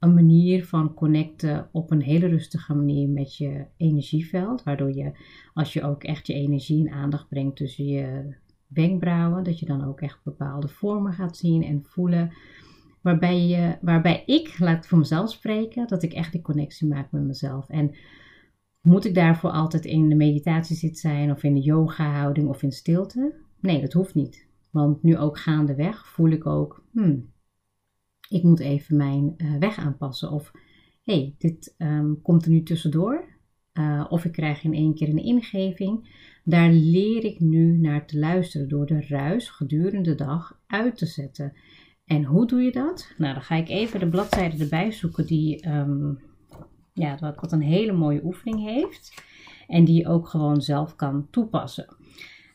een 0.00 0.14
manier 0.14 0.64
van 0.66 0.94
connecten 0.94 1.68
op 1.72 1.90
een 1.90 2.02
hele 2.02 2.26
rustige 2.26 2.74
manier 2.74 3.08
met 3.08 3.36
je 3.36 3.64
energieveld. 3.76 4.62
Waardoor 4.62 4.92
je, 4.94 5.12
als 5.54 5.72
je 5.72 5.82
ook 5.82 6.04
echt 6.04 6.26
je 6.26 6.34
energie 6.34 6.88
en 6.88 6.94
aandacht 6.94 7.28
brengt 7.28 7.56
tussen 7.56 7.86
je 7.86 8.34
wenkbrauwen, 8.66 9.44
dat 9.44 9.58
je 9.58 9.66
dan 9.66 9.84
ook 9.84 10.00
echt 10.00 10.20
bepaalde 10.24 10.68
vormen 10.68 11.12
gaat 11.12 11.36
zien 11.36 11.62
en 11.62 11.84
voelen. 11.84 12.32
Waarbij, 13.02 13.46
je, 13.46 13.78
waarbij 13.80 14.22
ik, 14.26 14.58
laat 14.58 14.86
voor 14.86 14.98
mezelf 14.98 15.30
spreken, 15.30 15.86
dat 15.86 16.02
ik 16.02 16.12
echt 16.12 16.32
die 16.32 16.42
connectie 16.42 16.88
maak 16.88 17.12
met 17.12 17.22
mezelf. 17.22 17.68
En 17.68 17.96
moet 18.80 19.04
ik 19.04 19.14
daarvoor 19.14 19.50
altijd 19.50 19.84
in 19.84 20.08
de 20.08 20.14
meditatie 20.14 20.76
zitten 20.76 21.00
zijn 21.00 21.30
of 21.30 21.42
in 21.42 21.54
de 21.54 21.60
yoga 21.60 22.12
houding 22.12 22.48
of 22.48 22.62
in 22.62 22.72
stilte? 22.72 23.34
Nee, 23.60 23.80
dat 23.80 23.92
hoeft 23.92 24.14
niet. 24.14 24.46
Want 24.70 25.02
nu 25.02 25.18
ook 25.18 25.38
gaandeweg 25.38 26.08
voel 26.08 26.30
ik 26.30 26.46
ook, 26.46 26.84
hmm, 26.92 27.32
ik 28.28 28.42
moet 28.42 28.60
even 28.60 28.96
mijn 28.96 29.34
uh, 29.36 29.56
weg 29.58 29.78
aanpassen. 29.78 30.30
Of 30.30 30.52
hé, 31.02 31.14
hey, 31.14 31.34
dit 31.38 31.74
um, 31.78 32.22
komt 32.22 32.44
er 32.44 32.50
nu 32.50 32.62
tussendoor. 32.62 33.36
Uh, 33.72 34.06
of 34.08 34.24
ik 34.24 34.32
krijg 34.32 34.64
in 34.64 34.74
één 34.74 34.94
keer 34.94 35.08
een 35.08 35.24
ingeving. 35.24 36.16
Daar 36.44 36.70
leer 36.70 37.24
ik 37.24 37.40
nu 37.40 37.78
naar 37.78 38.06
te 38.06 38.18
luisteren 38.18 38.68
door 38.68 38.86
de 38.86 39.06
ruis 39.06 39.48
gedurende 39.48 40.10
de 40.10 40.24
dag 40.24 40.60
uit 40.66 40.96
te 40.96 41.06
zetten. 41.06 41.52
En 42.04 42.24
hoe 42.24 42.46
doe 42.46 42.62
je 42.62 42.72
dat? 42.72 43.12
Nou, 43.16 43.32
dan 43.32 43.42
ga 43.42 43.54
ik 43.54 43.68
even 43.68 44.00
de 44.00 44.08
bladzijde 44.08 44.62
erbij 44.62 44.92
zoeken 44.92 45.26
die 45.26 45.68
um, 45.68 46.18
ja, 46.92 47.34
wat 47.40 47.52
een 47.52 47.62
hele 47.62 47.92
mooie 47.92 48.24
oefening 48.24 48.64
heeft. 48.64 49.22
En 49.66 49.84
die 49.84 49.96
je 49.96 50.08
ook 50.08 50.28
gewoon 50.28 50.60
zelf 50.60 50.96
kan 50.96 51.26
toepassen. 51.30 51.96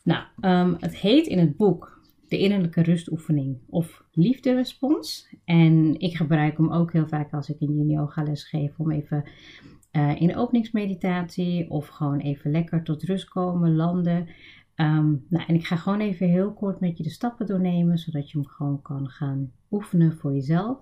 Nou, 0.03 0.24
um, 0.42 0.75
het 0.80 0.98
heet 0.98 1.27
in 1.27 1.39
het 1.39 1.58
boek 1.58 2.01
de 2.34 2.40
innerlijke 2.40 2.82
rustoefening 2.82 3.58
of 3.70 4.04
liefderespons. 4.12 5.36
En 5.46 6.00
ik 6.00 6.16
gebruik 6.16 6.58
hem 6.58 6.72
ook 6.72 6.94
heel 6.94 7.08
vaak 7.08 7.34
als 7.34 7.50
ik 7.50 7.62
een 7.62 7.75
yin 7.75 7.90
yoga 7.90 8.24
les 8.24 8.44
geef 8.44 8.80
om 8.80 8.92
even 8.92 9.24
uh, 9.92 10.22
in 10.22 10.36
openingsmeditatie 10.36 11.70
of 11.70 11.88
gewoon 11.88 12.20
even 12.20 12.52
lekker 12.52 12.84
tot 12.84 13.04
rust 13.04 13.30
komen, 13.30 13.75
landen. 13.75 14.28
Ehm, 14.75 15.16
nou, 15.30 15.46
en 15.48 15.56
ik 15.56 15.66
ga 15.66 15.75
gewoon 15.75 16.00
even 16.00 16.28
heel 16.28 16.54
kort 16.54 16.80
met 16.80 16.98
je 16.98 17.04
de 17.04 17.10
stappen 17.10 17.46
doornemen, 17.46 17.98
zodat 17.98 18.32
je 18.32 18.38
hem 18.38 18.48
gewoon 18.48 18.82
kan 18.82 19.10
gaan 19.10 19.52
oefenen 19.72 20.18
voor 20.18 20.34
jezelf. 20.34 20.78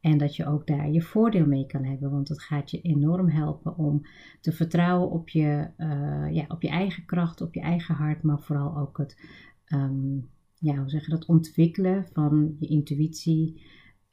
En 0.00 0.18
dat 0.18 0.36
je 0.36 0.46
ook 0.46 0.66
daar 0.66 0.90
je 0.90 1.02
voordeel 1.02 1.46
mee 1.46 1.66
kan 1.66 1.84
hebben, 1.84 2.10
want 2.10 2.28
het 2.28 2.42
gaat 2.42 2.70
je 2.70 2.80
enorm 2.80 3.28
helpen 3.28 3.76
om 3.76 4.02
te 4.40 4.52
vertrouwen 4.52 5.10
op 5.10 5.28
je, 5.28 5.68
uh, 5.78 6.34
ja, 6.34 6.44
op 6.48 6.62
je 6.62 6.68
eigen 6.68 7.04
kracht, 7.04 7.40
op 7.40 7.54
je 7.54 7.60
eigen 7.60 7.94
hart, 7.94 8.22
maar 8.22 8.40
vooral 8.40 8.76
ook 8.76 8.98
het, 8.98 9.16
um, 9.74 10.30
ja, 10.62 10.76
hoe 10.76 10.90
zeg 10.90 11.04
je 11.04 11.10
dat, 11.10 11.26
ontwikkelen 11.26 12.06
van 12.12 12.56
je 12.58 12.66
intuïtie. 12.66 13.62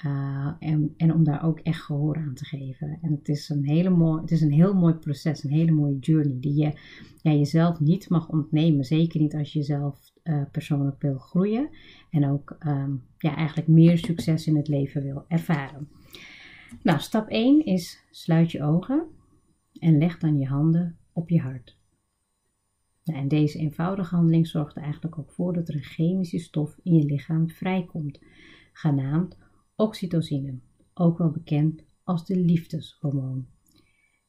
Uh, 0.06 0.51
en, 0.60 0.94
en 0.98 1.13
om 1.13 1.24
daar 1.24 1.44
ook 1.44 1.60
echt 1.60 1.82
gehoor 1.82 2.15
aan 2.15 2.34
te 2.34 2.46
geven. 2.46 3.00
En 3.01 3.12
het 3.12 3.29
is 3.29 3.50
een, 3.50 3.65
hele 3.65 3.89
mooi, 3.89 4.22
het 4.22 4.32
is 4.32 4.41
een 4.41 4.51
heel 4.51 4.74
mooi 4.74 4.94
proces, 4.94 5.44
een 5.44 5.51
hele 5.51 5.72
mooie 5.72 6.00
journey 6.00 6.38
die 6.39 6.56
je 6.56 6.74
jezelf 7.22 7.79
niet 7.79 8.10
mag 8.10 8.29
ontnemen. 8.29 8.86
Zeker 8.86 9.20
niet 9.20 9.36
als 9.36 9.53
je 9.53 9.63
zelf 9.63 10.13
uh, 10.24 10.41
persoonlijk 10.51 11.01
wil 11.01 11.18
groeien 11.18 11.70
en 12.10 12.29
ook 12.29 12.58
um, 12.68 13.03
ja, 13.18 13.36
eigenlijk 13.36 13.68
meer 13.68 13.98
succes 13.98 14.48
in 14.48 14.56
het 14.56 14.68
leven 14.68 15.03
wil 15.03 15.25
ervaren. 15.27 15.89
Nou, 16.84 17.00
stap 17.00 17.27
1 17.27 17.65
is 17.65 18.06
sluit 18.12 18.51
je 18.51 18.63
ogen 18.63 19.08
en 19.79 19.98
leg 19.98 20.18
dan 20.18 20.38
je 20.38 20.48
handen 20.48 20.98
op 21.13 21.29
je 21.29 21.39
hart. 21.39 21.78
En 23.13 23.27
deze 23.27 23.57
eenvoudige 23.57 24.15
handeling 24.15 24.47
zorgt 24.47 24.75
er 24.75 24.81
eigenlijk 24.81 25.17
ook 25.17 25.31
voor 25.31 25.53
dat 25.53 25.67
er 25.67 25.75
een 25.75 25.83
chemische 25.83 26.39
stof 26.39 26.79
in 26.83 26.95
je 26.95 27.05
lichaam 27.05 27.49
vrijkomt, 27.49 28.19
genaamd 28.73 29.37
oxytocine, 29.75 30.59
ook 30.93 31.17
wel 31.17 31.31
bekend 31.31 31.83
als 32.03 32.25
de 32.25 32.35
liefdeshormoon. 32.35 33.47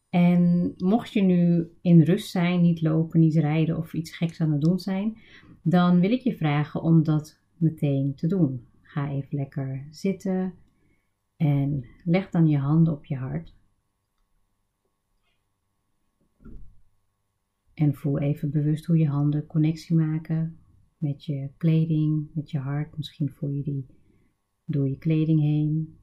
En 0.09 0.75
mocht 0.77 1.13
je 1.13 1.23
nu 1.23 1.71
in 1.81 2.03
rust 2.03 2.31
zijn, 2.31 2.61
niet 2.61 2.83
lopen, 2.83 3.21
niet 3.21 3.35
rijden 3.35 3.77
of 3.77 3.93
iets 3.93 4.17
geks 4.17 4.41
aan 4.41 4.53
het 4.53 4.61
doen 4.61 4.79
zijn, 4.79 5.19
dan 5.63 6.01
wil 6.01 6.11
ik 6.11 6.21
je 6.21 6.37
vragen 6.37 6.83
om 6.83 7.03
dat 7.03 7.41
meteen 7.57 8.15
te 8.15 8.27
doen. 8.27 8.67
Ga 8.83 9.11
even 9.11 9.37
lekker 9.37 9.87
zitten 9.91 10.55
en 11.37 11.87
leg 12.05 12.31
dan 12.31 12.47
je 12.47 12.59
handen 12.59 12.93
op 12.93 13.05
je 13.05 13.17
hart. 13.17 13.55
En 17.81 17.95
voel 17.95 18.19
even 18.19 18.51
bewust 18.51 18.85
hoe 18.85 18.99
je 18.99 19.09
handen 19.09 19.47
connectie 19.47 19.97
maken 19.97 20.59
met 20.99 21.25
je 21.25 21.51
kleding, 21.57 22.31
met 22.35 22.51
je 22.51 22.59
hart. 22.59 22.97
Misschien 22.97 23.31
voel 23.31 23.51
je 23.51 23.63
die 23.63 23.87
door 24.65 24.89
je 24.89 24.99
kleding 24.99 25.41
heen. 25.41 25.99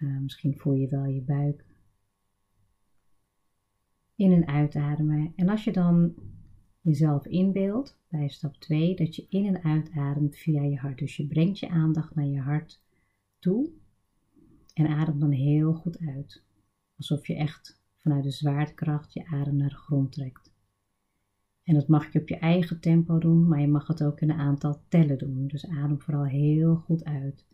Uh, 0.00 0.18
misschien 0.20 0.58
voel 0.58 0.74
je 0.74 0.88
wel 0.88 1.04
je 1.04 1.22
buik. 1.22 1.64
In- 4.14 4.32
en 4.32 4.46
uitademen. 4.46 5.32
En 5.36 5.48
als 5.48 5.64
je 5.64 5.72
dan 5.72 6.14
jezelf 6.80 7.26
inbeeldt 7.26 7.98
bij 8.08 8.28
stap 8.28 8.54
2 8.56 8.96
dat 8.96 9.16
je 9.16 9.26
in- 9.28 9.46
en 9.46 9.62
uitademt 9.62 10.36
via 10.36 10.62
je 10.62 10.76
hart. 10.76 10.98
Dus 10.98 11.16
je 11.16 11.26
brengt 11.26 11.58
je 11.58 11.68
aandacht 11.68 12.14
naar 12.14 12.26
je 12.26 12.40
hart 12.40 12.82
toe 13.38 13.70
en 14.74 14.86
adem 14.86 15.18
dan 15.18 15.30
heel 15.30 15.74
goed 15.74 15.98
uit. 15.98 16.42
Alsof 16.96 17.26
je 17.26 17.34
echt 17.34 17.82
vanuit 17.96 18.22
de 18.22 18.30
zwaartekracht 18.30 19.12
je 19.12 19.26
adem 19.26 19.56
naar 19.56 19.68
de 19.68 19.74
grond 19.74 20.12
trekt. 20.12 20.54
En 21.66 21.74
dat 21.74 21.88
mag 21.88 22.12
je 22.12 22.20
op 22.20 22.28
je 22.28 22.36
eigen 22.36 22.80
tempo 22.80 23.18
doen, 23.18 23.48
maar 23.48 23.60
je 23.60 23.68
mag 23.68 23.86
het 23.86 24.02
ook 24.02 24.20
in 24.20 24.30
een 24.30 24.38
aantal 24.38 24.80
tellen 24.88 25.18
doen. 25.18 25.46
Dus 25.46 25.66
adem 25.66 26.00
vooral 26.00 26.24
heel 26.24 26.76
goed 26.76 27.04
uit. 27.04 27.44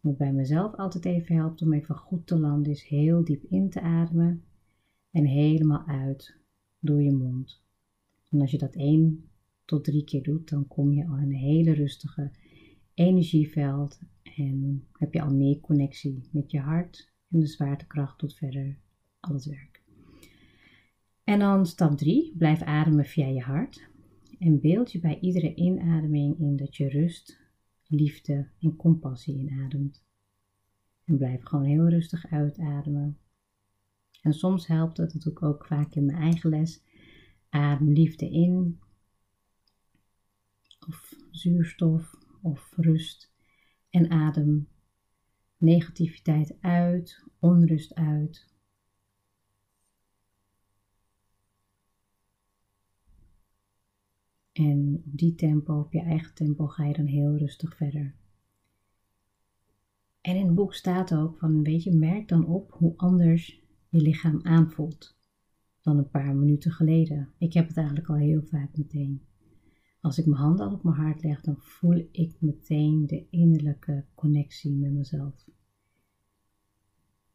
Wat 0.00 0.16
bij 0.16 0.32
mezelf 0.32 0.74
altijd 0.74 1.04
even 1.04 1.34
helpt 1.34 1.62
om 1.62 1.72
even 1.72 1.94
goed 1.94 2.26
te 2.26 2.38
landen, 2.38 2.72
is 2.72 2.82
heel 2.82 3.24
diep 3.24 3.44
in 3.44 3.70
te 3.70 3.80
ademen 3.80 4.42
en 5.10 5.24
helemaal 5.24 5.86
uit 5.86 6.36
door 6.78 7.02
je 7.02 7.12
mond. 7.12 7.62
En 8.30 8.40
als 8.40 8.50
je 8.50 8.58
dat 8.58 8.74
één 8.74 9.28
tot 9.64 9.84
drie 9.84 10.04
keer 10.04 10.22
doet, 10.22 10.48
dan 10.48 10.66
kom 10.66 10.92
je 10.92 11.06
al 11.06 11.16
in 11.16 11.22
een 11.22 11.32
hele 11.32 11.72
rustige 11.72 12.30
energieveld 12.94 14.00
en 14.22 14.84
heb 14.92 15.12
je 15.12 15.22
al 15.22 15.34
meer 15.34 15.60
connectie 15.60 16.28
met 16.30 16.50
je 16.50 16.60
hart 16.60 17.12
en 17.30 17.40
de 17.40 17.46
zwaartekracht 17.46 18.20
doet 18.20 18.34
verder 18.34 18.78
al 19.20 19.34
het 19.34 19.44
werk. 19.44 19.75
En 21.26 21.38
dan 21.38 21.66
stap 21.66 21.96
3, 21.96 22.34
blijf 22.36 22.62
ademen 22.62 23.04
via 23.04 23.26
je 23.26 23.40
hart 23.40 23.88
en 24.38 24.60
beeld 24.60 24.92
je 24.92 25.00
bij 25.00 25.18
iedere 25.20 25.54
inademing 25.54 26.38
in 26.38 26.56
dat 26.56 26.76
je 26.76 26.88
rust, 26.88 27.40
liefde 27.86 28.48
en 28.60 28.76
compassie 28.76 29.38
inademt. 29.38 30.04
En 31.04 31.16
blijf 31.16 31.42
gewoon 31.42 31.64
heel 31.64 31.88
rustig 31.88 32.26
uitademen. 32.26 33.18
En 34.22 34.32
soms 34.32 34.66
helpt 34.66 34.96
het, 34.96 35.12
dat 35.12 35.22
doe 35.22 35.32
ik 35.32 35.42
ook 35.42 35.66
vaak 35.66 35.94
in 35.94 36.04
mijn 36.04 36.18
eigen 36.18 36.50
les, 36.50 36.82
adem 37.48 37.92
liefde 37.92 38.30
in 38.30 38.80
of 40.88 41.14
zuurstof 41.30 42.14
of 42.42 42.72
rust 42.76 43.32
en 43.90 44.10
adem 44.10 44.68
negativiteit 45.56 46.56
uit, 46.60 47.24
onrust 47.38 47.94
uit. 47.94 48.55
En 54.56 55.02
op 55.06 55.18
die 55.18 55.34
tempo, 55.34 55.78
op 55.78 55.92
je 55.92 56.00
eigen 56.00 56.34
tempo, 56.34 56.66
ga 56.66 56.84
je 56.84 56.94
dan 56.94 57.06
heel 57.06 57.36
rustig 57.36 57.76
verder. 57.76 58.14
En 60.20 60.36
in 60.36 60.46
het 60.46 60.54
boek 60.54 60.74
staat 60.74 61.14
ook 61.14 61.38
van, 61.38 61.62
weet 61.62 61.82
je, 61.82 61.92
merk 61.92 62.28
dan 62.28 62.46
op 62.46 62.72
hoe 62.72 62.92
anders 62.96 63.62
je 63.88 64.00
lichaam 64.00 64.40
aanvoelt 64.42 65.16
dan 65.80 65.98
een 65.98 66.10
paar 66.10 66.34
minuten 66.34 66.72
geleden. 66.72 67.28
Ik 67.38 67.52
heb 67.52 67.68
het 67.68 67.76
eigenlijk 67.76 68.08
al 68.08 68.14
heel 68.14 68.42
vaak 68.42 68.76
meteen. 68.76 69.22
Als 70.00 70.18
ik 70.18 70.26
mijn 70.26 70.40
handen 70.40 70.72
op 70.72 70.82
mijn 70.82 70.96
hart 70.96 71.22
leg, 71.22 71.40
dan 71.40 71.56
voel 71.58 72.08
ik 72.12 72.36
meteen 72.40 73.06
de 73.06 73.26
innerlijke 73.30 74.04
connectie 74.14 74.72
met 74.72 74.92
mezelf. 74.92 75.48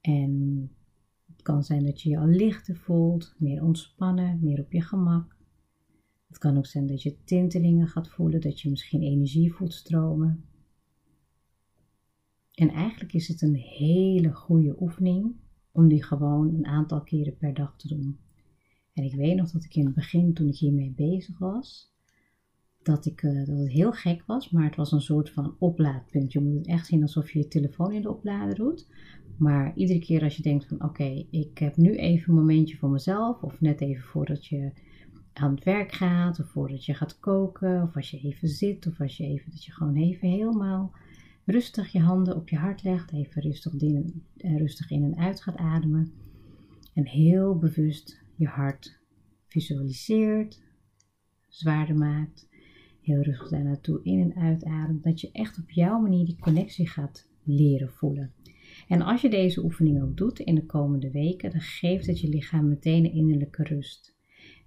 En 0.01 0.61
het 1.25 1.41
kan 1.41 1.63
zijn 1.63 1.83
dat 1.83 2.01
je 2.01 2.09
je 2.09 2.17
al 2.17 2.27
lichter 2.27 2.75
voelt, 2.75 3.35
meer 3.37 3.63
ontspannen, 3.63 4.39
meer 4.41 4.59
op 4.59 4.71
je 4.71 4.81
gemak. 4.81 5.39
Het 6.31 6.39
kan 6.39 6.57
ook 6.57 6.65
zijn 6.65 6.87
dat 6.87 7.01
je 7.01 7.23
tintelingen 7.23 7.87
gaat 7.87 8.09
voelen, 8.09 8.41
dat 8.41 8.61
je 8.61 8.69
misschien 8.69 9.01
energie 9.01 9.53
voelt 9.53 9.73
stromen. 9.73 10.45
En 12.53 12.69
eigenlijk 12.69 13.13
is 13.13 13.27
het 13.27 13.41
een 13.41 13.55
hele 13.55 14.33
goede 14.33 14.81
oefening 14.81 15.35
om 15.71 15.87
die 15.87 16.03
gewoon 16.03 16.55
een 16.55 16.65
aantal 16.65 17.01
keren 17.01 17.37
per 17.37 17.53
dag 17.53 17.77
te 17.77 17.87
doen. 17.87 18.19
En 18.93 19.03
ik 19.03 19.15
weet 19.15 19.35
nog 19.35 19.51
dat 19.51 19.63
ik 19.63 19.75
in 19.75 19.85
het 19.85 19.93
begin, 19.93 20.33
toen 20.33 20.47
ik 20.47 20.57
hiermee 20.57 20.93
bezig 20.95 21.37
was, 21.37 21.93
dat, 22.83 23.05
ik, 23.05 23.21
uh, 23.21 23.45
dat 23.45 23.57
het 23.57 23.71
heel 23.71 23.91
gek 23.91 24.23
was, 24.25 24.49
maar 24.49 24.65
het 24.65 24.75
was 24.75 24.91
een 24.91 25.01
soort 25.01 25.29
van 25.29 25.55
oplaadpunt. 25.59 26.31
Je 26.31 26.39
moet 26.39 26.57
het 26.57 26.67
echt 26.67 26.85
zien 26.85 27.01
alsof 27.01 27.31
je 27.31 27.39
je 27.39 27.47
telefoon 27.47 27.93
in 27.93 28.01
de 28.01 28.11
oplader 28.11 28.55
doet. 28.55 28.87
Maar 29.37 29.75
iedere 29.75 29.99
keer 29.99 30.23
als 30.23 30.35
je 30.35 30.43
denkt 30.43 30.65
van 30.65 30.83
oké, 30.83 31.25
ik 31.29 31.57
heb 31.57 31.77
nu 31.77 31.95
even 31.95 32.29
een 32.29 32.39
momentje 32.39 32.77
voor 32.77 32.89
mezelf, 32.89 33.43
of 33.43 33.61
net 33.61 33.81
even 33.81 34.03
voordat 34.03 34.45
je 34.45 34.71
aan 35.33 35.55
het 35.55 35.63
werk 35.63 35.91
gaat, 35.91 36.39
of 36.39 36.49
voordat 36.49 36.85
je 36.85 36.93
gaat 36.93 37.19
koken, 37.19 37.81
of 37.81 37.95
als 37.95 38.11
je 38.11 38.19
even 38.19 38.47
zit, 38.47 38.87
of 38.87 38.99
als 38.99 39.17
je 39.17 39.23
even, 39.23 39.51
dat 39.51 39.65
je 39.65 39.71
gewoon 39.71 39.95
even 39.95 40.29
helemaal 40.29 40.91
rustig 41.45 41.91
je 41.91 41.99
handen 41.99 42.35
op 42.35 42.49
je 42.49 42.57
hart 42.57 42.83
legt, 42.83 43.11
even 43.11 43.41
rustig 43.41 43.73
in, 43.73 44.23
uh, 44.37 44.57
rustig 44.57 44.91
in 44.91 45.03
en 45.03 45.17
uit 45.17 45.41
gaat 45.41 45.57
ademen. 45.57 46.11
En 46.93 47.07
heel 47.07 47.57
bewust 47.57 48.23
je 48.35 48.47
hart 48.47 48.99
visualiseert, 49.47 50.61
zwaarder 51.47 51.95
maakt, 51.95 52.49
heel 53.01 53.21
rustig 53.21 53.49
daar 53.49 53.63
naartoe 53.63 53.99
in 54.03 54.19
en 54.19 54.41
uitademt, 54.41 55.03
dat 55.03 55.21
je 55.21 55.31
echt 55.31 55.59
op 55.59 55.71
jouw 55.71 55.99
manier 55.99 56.25
die 56.25 56.39
connectie 56.39 56.87
gaat 56.87 57.27
leren 57.43 57.89
voelen. 57.89 58.33
En 58.87 59.01
als 59.01 59.21
je 59.21 59.29
deze 59.29 59.63
oefening 59.63 60.01
ook 60.01 60.17
doet 60.17 60.39
in 60.39 60.55
de 60.55 60.65
komende 60.65 61.11
weken, 61.11 61.51
dan 61.51 61.61
geeft 61.61 62.05
het 62.05 62.19
je 62.19 62.29
lichaam 62.29 62.67
meteen 62.67 63.05
een 63.05 63.13
innerlijke 63.13 63.63
rust. 63.63 64.15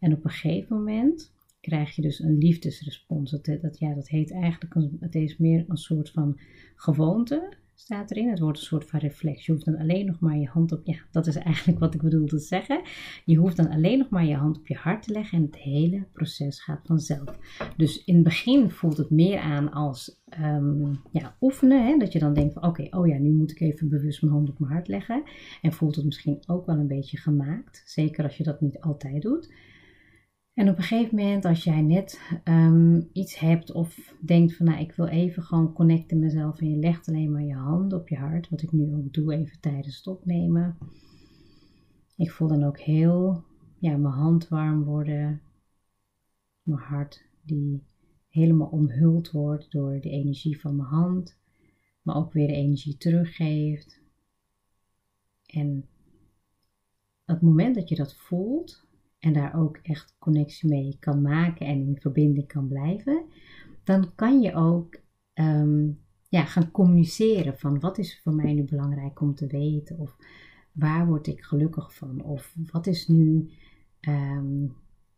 En 0.01 0.13
op 0.13 0.25
een 0.25 0.31
gegeven 0.31 0.77
moment 0.77 1.33
krijg 1.61 1.95
je 1.97 2.03
dus 2.03 2.19
een 2.19 2.39
liefdesrespons. 2.39 3.31
Dat, 3.31 3.45
dat, 3.45 3.79
ja, 3.79 3.95
dat 3.95 4.09
heet 4.09 4.33
eigenlijk, 4.33 4.75
het 5.01 5.15
is 5.15 5.37
meer 5.37 5.65
een 5.69 5.77
soort 5.77 6.11
van 6.11 6.41
gewoonte 6.77 7.57
staat 7.75 8.11
erin. 8.11 8.29
Het 8.29 8.39
wordt 8.39 8.59
een 8.59 8.65
soort 8.65 8.91
van 8.91 9.01
reflex. 9.01 9.47
Je 9.47 9.53
hoeft 9.53 9.65
dan 9.65 9.79
alleen 9.79 10.07
nog 10.07 10.21
maar 10.21 10.37
je 10.37 10.47
hand 10.47 10.73
op, 10.73 10.81
ja, 10.85 10.99
dat 11.11 11.27
is 11.27 11.37
eigenlijk 11.37 11.79
wat 11.79 11.95
ik 11.95 12.03
bedoel 12.03 12.27
te 12.27 12.39
zeggen. 12.39 12.83
Je 13.25 13.37
hoeft 13.37 13.57
dan 13.57 13.71
alleen 13.71 13.99
nog 13.99 14.09
maar 14.09 14.27
je 14.27 14.35
hand 14.35 14.59
op 14.59 14.67
je 14.67 14.75
hart 14.75 15.03
te 15.03 15.13
leggen 15.13 15.39
en 15.39 15.45
het 15.45 15.57
hele 15.57 16.07
proces 16.13 16.63
gaat 16.63 16.81
vanzelf. 16.85 17.39
Dus 17.77 18.05
in 18.05 18.15
het 18.15 18.25
begin 18.25 18.71
voelt 18.71 18.97
het 18.97 19.11
meer 19.11 19.39
aan 19.39 19.73
als 19.73 20.23
um, 20.41 21.01
ja, 21.13 21.37
oefenen. 21.41 21.87
Hè? 21.87 21.97
Dat 21.97 22.13
je 22.13 22.19
dan 22.19 22.35
denkt 22.35 22.53
van 22.53 22.65
oké, 22.65 22.87
oh 22.91 23.07
ja, 23.07 23.19
nu 23.19 23.33
moet 23.33 23.51
ik 23.51 23.61
even 23.61 23.89
bewust 23.89 24.23
mijn 24.23 24.35
hand 24.35 24.49
op 24.49 24.59
mijn 24.59 24.73
hart 24.73 24.89
leggen. 24.89 25.23
En 25.63 25.73
voelt 25.73 25.97
het 25.97 26.05
misschien 26.05 26.43
ook 26.47 26.67
wel 26.67 26.79
een 26.79 26.87
beetje 26.87 27.17
gemaakt. 27.17 27.83
Zeker 27.87 28.25
als 28.25 28.37
je 28.37 28.45
dat 28.45 28.61
niet 28.61 28.81
altijd 28.81 29.23
doet. 29.23 29.53
En 30.55 30.69
op 30.69 30.77
een 30.77 30.83
gegeven 30.83 31.17
moment, 31.17 31.45
als 31.45 31.65
jij 31.65 31.83
net 31.83 32.21
um, 32.45 33.09
iets 33.13 33.39
hebt 33.39 33.73
of 33.73 34.15
denkt 34.21 34.57
van, 34.57 34.67
nou, 34.67 34.81
ik 34.81 34.93
wil 34.93 35.07
even 35.07 35.43
gewoon 35.43 35.73
connecten 35.73 36.19
mezelf 36.19 36.61
en 36.61 36.71
je 36.71 36.77
legt 36.77 37.09
alleen 37.09 37.33
maar 37.33 37.43
je 37.43 37.55
hand 37.55 37.93
op 37.93 38.09
je 38.09 38.17
hart, 38.17 38.49
wat 38.49 38.63
ik 38.63 38.73
nu 38.73 38.95
ook 38.95 39.13
doe 39.13 39.35
even 39.35 39.61
tijdens 39.61 39.97
het 39.97 40.07
opnemen. 40.07 40.79
Ik 42.17 42.31
voel 42.31 42.49
dan 42.49 42.65
ook 42.65 42.79
heel, 42.79 43.45
ja, 43.79 43.97
mijn 43.97 44.15
hand 44.15 44.49
warm 44.49 44.85
worden, 44.85 45.41
mijn 46.63 46.81
hart 46.81 47.25
die 47.43 47.83
helemaal 48.29 48.69
omhuld 48.69 49.31
wordt 49.31 49.71
door 49.71 50.01
de 50.01 50.11
energie 50.11 50.61
van 50.61 50.77
mijn 50.77 50.89
hand, 50.89 51.39
maar 52.03 52.17
ook 52.17 52.33
weer 52.33 52.47
de 52.47 52.55
energie 52.55 52.97
teruggeeft. 52.97 54.01
En 55.47 55.89
het 57.25 57.41
moment 57.41 57.75
dat 57.75 57.89
je 57.89 57.95
dat 57.95 58.15
voelt 58.15 58.84
en 59.25 59.33
daar 59.33 59.59
ook 59.59 59.79
echt 59.83 60.17
connectie 60.19 60.69
mee 60.69 60.97
kan 61.01 61.23
maken 61.23 61.67
en 61.67 61.87
in 61.87 61.99
verbinding 62.01 62.47
kan 62.47 62.69
blijven, 62.69 63.25
dan 63.85 64.15
kan 64.15 64.41
je 64.41 64.55
ook 64.55 64.97
ehm, 65.33 65.91
ja, 66.29 66.45
gaan 66.45 66.71
communiceren 66.71 67.59
van 67.59 67.81
wat 67.81 67.99
is 67.99 68.21
voor 68.23 68.35
mij 68.35 68.53
nu 68.53 68.65
belangrijk 68.65 69.21
om 69.21 69.35
te 69.35 69.47
weten 69.47 69.99
of 69.99 70.17
waar 70.73 71.07
word 71.07 71.27
ik 71.27 71.41
gelukkig 71.41 71.95
van 71.95 72.23
of 72.23 72.55
wat 72.71 72.87
is 72.87 73.09
nu 73.09 73.51
ehm, 74.01 74.67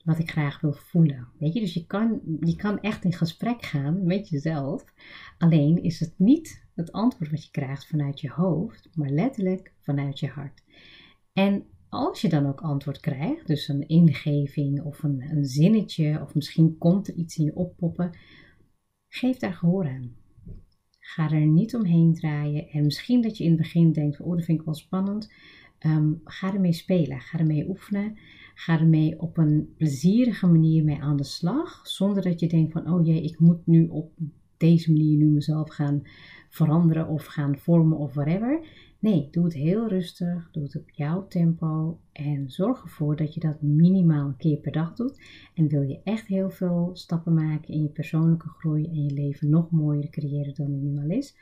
wat 0.04 0.18
ik 0.18 0.30
graag 0.30 0.60
wil 0.60 0.72
voelen. 0.72 1.28
Weet 1.38 1.54
je, 1.54 1.60
dus 1.60 1.74
je 1.74 1.86
kan, 1.86 2.20
je 2.40 2.56
kan 2.56 2.80
echt 2.80 3.04
in 3.04 3.12
gesprek 3.12 3.62
gaan 3.62 4.06
met 4.06 4.28
jezelf. 4.28 4.84
Alleen 5.38 5.82
is 5.82 6.00
het 6.00 6.14
niet 6.16 6.64
het 6.74 6.92
antwoord 6.92 7.30
wat 7.30 7.44
je 7.44 7.50
krijgt 7.50 7.86
vanuit 7.86 8.20
je 8.20 8.30
hoofd, 8.30 8.88
maar 8.94 9.10
letterlijk 9.10 9.72
vanuit 9.80 10.18
je 10.20 10.28
hart. 10.28 10.62
En 11.32 11.64
als 11.96 12.20
je 12.20 12.28
dan 12.28 12.46
ook 12.46 12.60
antwoord 12.60 13.00
krijgt, 13.00 13.46
dus 13.46 13.68
een 13.68 13.88
ingeving 13.88 14.82
of 14.82 15.02
een, 15.02 15.44
zinnetje, 15.44 16.20
of 16.22 16.34
misschien 16.34 16.78
komt 16.78 17.08
er 17.08 17.14
iets 17.14 17.36
in 17.36 17.44
je 17.44 17.56
oppoppen, 17.56 18.10
geef 19.08 19.36
daar 19.36 19.54
gehoor 19.54 19.88
aan. 19.88 20.14
Ga 20.98 21.30
er 21.30 21.46
niet 21.46 21.74
omheen 21.74 22.14
draaien. 22.14 22.68
En 22.68 22.84
misschien 22.84 23.22
dat 23.22 23.38
je 23.38 23.44
in 23.44 23.50
het 23.50 23.58
begin 23.58 23.92
denkt: 23.92 24.20
oh, 24.20 24.36
dat 24.36 24.44
vind 24.44 24.58
ik 24.58 24.64
wel 24.64 24.74
spannend. 24.74 25.32
Um, 25.86 26.20
ga 26.24 26.54
ermee 26.54 26.72
spelen, 26.72 27.20
ga 27.20 27.38
ermee 27.38 27.68
oefenen. 27.68 28.18
Ga 28.54 28.80
ermee 28.80 29.20
op 29.20 29.38
een 29.38 29.74
plezierige 29.76 30.46
manier 30.46 30.84
mee 30.84 31.02
aan 31.02 31.16
de 31.16 31.24
slag. 31.24 31.86
Zonder 31.86 32.22
dat 32.22 32.40
je 32.40 32.48
denkt 32.48 32.72
van, 32.72 32.92
oh 32.92 33.06
jee, 33.06 33.22
ik 33.22 33.38
moet 33.38 33.66
nu 33.66 33.86
op 33.86 34.12
deze 34.56 34.92
manier 34.92 35.16
nu 35.16 35.26
mezelf 35.26 35.70
gaan 35.70 36.02
veranderen 36.48 37.08
of 37.08 37.24
gaan 37.24 37.58
vormen 37.58 37.98
of 37.98 38.14
whatever. 38.14 38.66
Nee, 39.06 39.28
doe 39.30 39.44
het 39.44 39.54
heel 39.54 39.88
rustig, 39.88 40.50
doe 40.50 40.62
het 40.62 40.76
op 40.76 40.90
jouw 40.90 41.26
tempo 41.26 42.00
en 42.12 42.50
zorg 42.50 42.82
ervoor 42.82 43.16
dat 43.16 43.34
je 43.34 43.40
dat 43.40 43.62
minimaal 43.62 44.26
een 44.26 44.36
keer 44.36 44.58
per 44.58 44.72
dag 44.72 44.94
doet. 44.94 45.20
En 45.54 45.68
wil 45.68 45.82
je 45.82 46.00
echt 46.04 46.26
heel 46.26 46.50
veel 46.50 46.90
stappen 46.92 47.34
maken 47.34 47.74
in 47.74 47.82
je 47.82 47.88
persoonlijke 47.88 48.48
groei 48.48 48.86
en 48.86 49.04
je 49.04 49.12
leven 49.12 49.50
nog 49.50 49.70
mooier 49.70 50.08
creëren 50.08 50.54
dan 50.54 50.72
het 50.72 50.82
nu 50.82 50.98
al 50.98 51.10
is, 51.10 51.36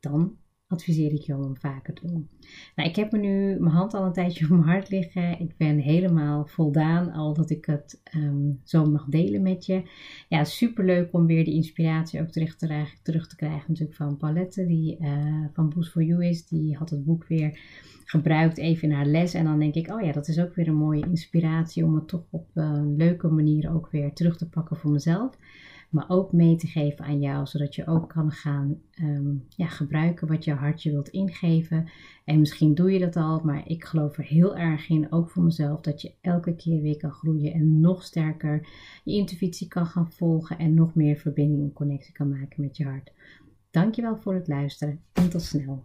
dan 0.00 0.36
adviseer 0.74 1.12
ik 1.12 1.20
je 1.20 1.36
om 1.36 1.56
vaker 1.56 1.94
te 1.94 2.06
doen. 2.06 2.28
Nou, 2.76 2.88
ik 2.88 2.96
heb 2.96 3.12
me 3.12 3.18
nu 3.18 3.56
mijn 3.60 3.74
hand 3.74 3.94
al 3.94 4.04
een 4.04 4.12
tijdje 4.12 4.44
op 4.44 4.50
mijn 4.50 4.62
hart 4.62 4.90
liggen. 4.90 5.40
Ik 5.40 5.56
ben 5.56 5.78
helemaal 5.78 6.46
voldaan 6.46 7.12
al 7.12 7.34
dat 7.34 7.50
ik 7.50 7.64
het 7.64 8.00
ehm, 8.04 8.50
zo 8.64 8.84
mag 8.84 9.04
delen 9.04 9.42
met 9.42 9.66
je. 9.66 9.82
Ja, 10.28 10.44
super 10.44 10.84
leuk 10.84 11.12
om 11.12 11.26
weer 11.26 11.44
die 11.44 11.54
inspiratie 11.54 12.20
ook 12.20 12.30
terug 12.30 12.56
te, 12.56 12.66
krijgen, 12.66 12.98
terug 13.02 13.28
te 13.28 13.36
krijgen 13.36 13.64
natuurlijk 13.68 13.96
van 13.96 14.16
Palette, 14.16 14.66
die 14.66 14.96
uh, 15.00 15.44
van 15.52 15.68
Boost 15.68 15.90
for 15.90 16.02
You 16.02 16.26
is. 16.26 16.46
Die 16.46 16.76
had 16.76 16.90
het 16.90 17.04
boek 17.04 17.26
weer 17.26 17.58
gebruikt 18.04 18.58
even 18.58 18.88
in 18.88 18.94
haar 18.94 19.06
les. 19.06 19.34
En 19.34 19.44
dan 19.44 19.58
denk 19.58 19.74
ik, 19.74 19.90
oh 19.90 20.00
ja, 20.00 20.12
dat 20.12 20.28
is 20.28 20.40
ook 20.40 20.54
weer 20.54 20.68
een 20.68 20.74
mooie 20.74 21.06
inspiratie 21.06 21.84
om 21.84 21.94
het 21.94 22.08
toch 22.08 22.24
op 22.30 22.46
een 22.54 22.96
leuke 22.96 23.28
manier 23.28 23.74
ook 23.74 23.88
weer 23.90 24.12
terug 24.12 24.36
te 24.36 24.48
pakken 24.48 24.76
voor 24.76 24.90
mezelf 24.90 25.38
maar 25.94 26.08
ook 26.08 26.32
mee 26.32 26.56
te 26.56 26.66
geven 26.66 27.04
aan 27.04 27.20
jou, 27.20 27.46
zodat 27.46 27.74
je 27.74 27.86
ook 27.86 28.08
kan 28.08 28.30
gaan 28.30 28.80
ehm, 28.90 29.34
ja, 29.48 29.66
gebruiken 29.66 30.28
wat 30.28 30.44
je 30.44 30.52
hartje 30.52 30.90
wilt 30.90 31.08
ingeven. 31.08 31.88
En 32.24 32.38
misschien 32.38 32.74
doe 32.74 32.92
je 32.92 32.98
dat 32.98 33.16
al, 33.16 33.40
maar 33.44 33.68
ik 33.68 33.84
geloof 33.84 34.18
er 34.18 34.24
heel 34.24 34.56
erg 34.56 34.88
in, 34.88 35.12
ook 35.12 35.30
voor 35.30 35.42
mezelf, 35.42 35.80
dat 35.80 36.02
je 36.02 36.12
elke 36.20 36.54
keer 36.54 36.80
weer 36.80 36.96
kan 36.96 37.10
groeien 37.10 37.52
en 37.52 37.80
nog 37.80 38.02
sterker 38.02 38.68
je 39.04 39.14
intuïtie 39.14 39.68
kan 39.68 39.86
gaan 39.86 40.12
volgen 40.12 40.58
en 40.58 40.74
nog 40.74 40.94
meer 40.94 41.16
verbinding 41.16 41.62
en 41.62 41.72
connectie 41.72 42.12
kan 42.12 42.28
maken 42.28 42.62
met 42.62 42.76
je 42.76 42.84
hart. 42.84 43.12
Dankjewel 43.70 44.16
voor 44.16 44.34
het 44.34 44.48
luisteren 44.48 45.00
en 45.12 45.30
tot 45.30 45.42
snel. 45.42 45.84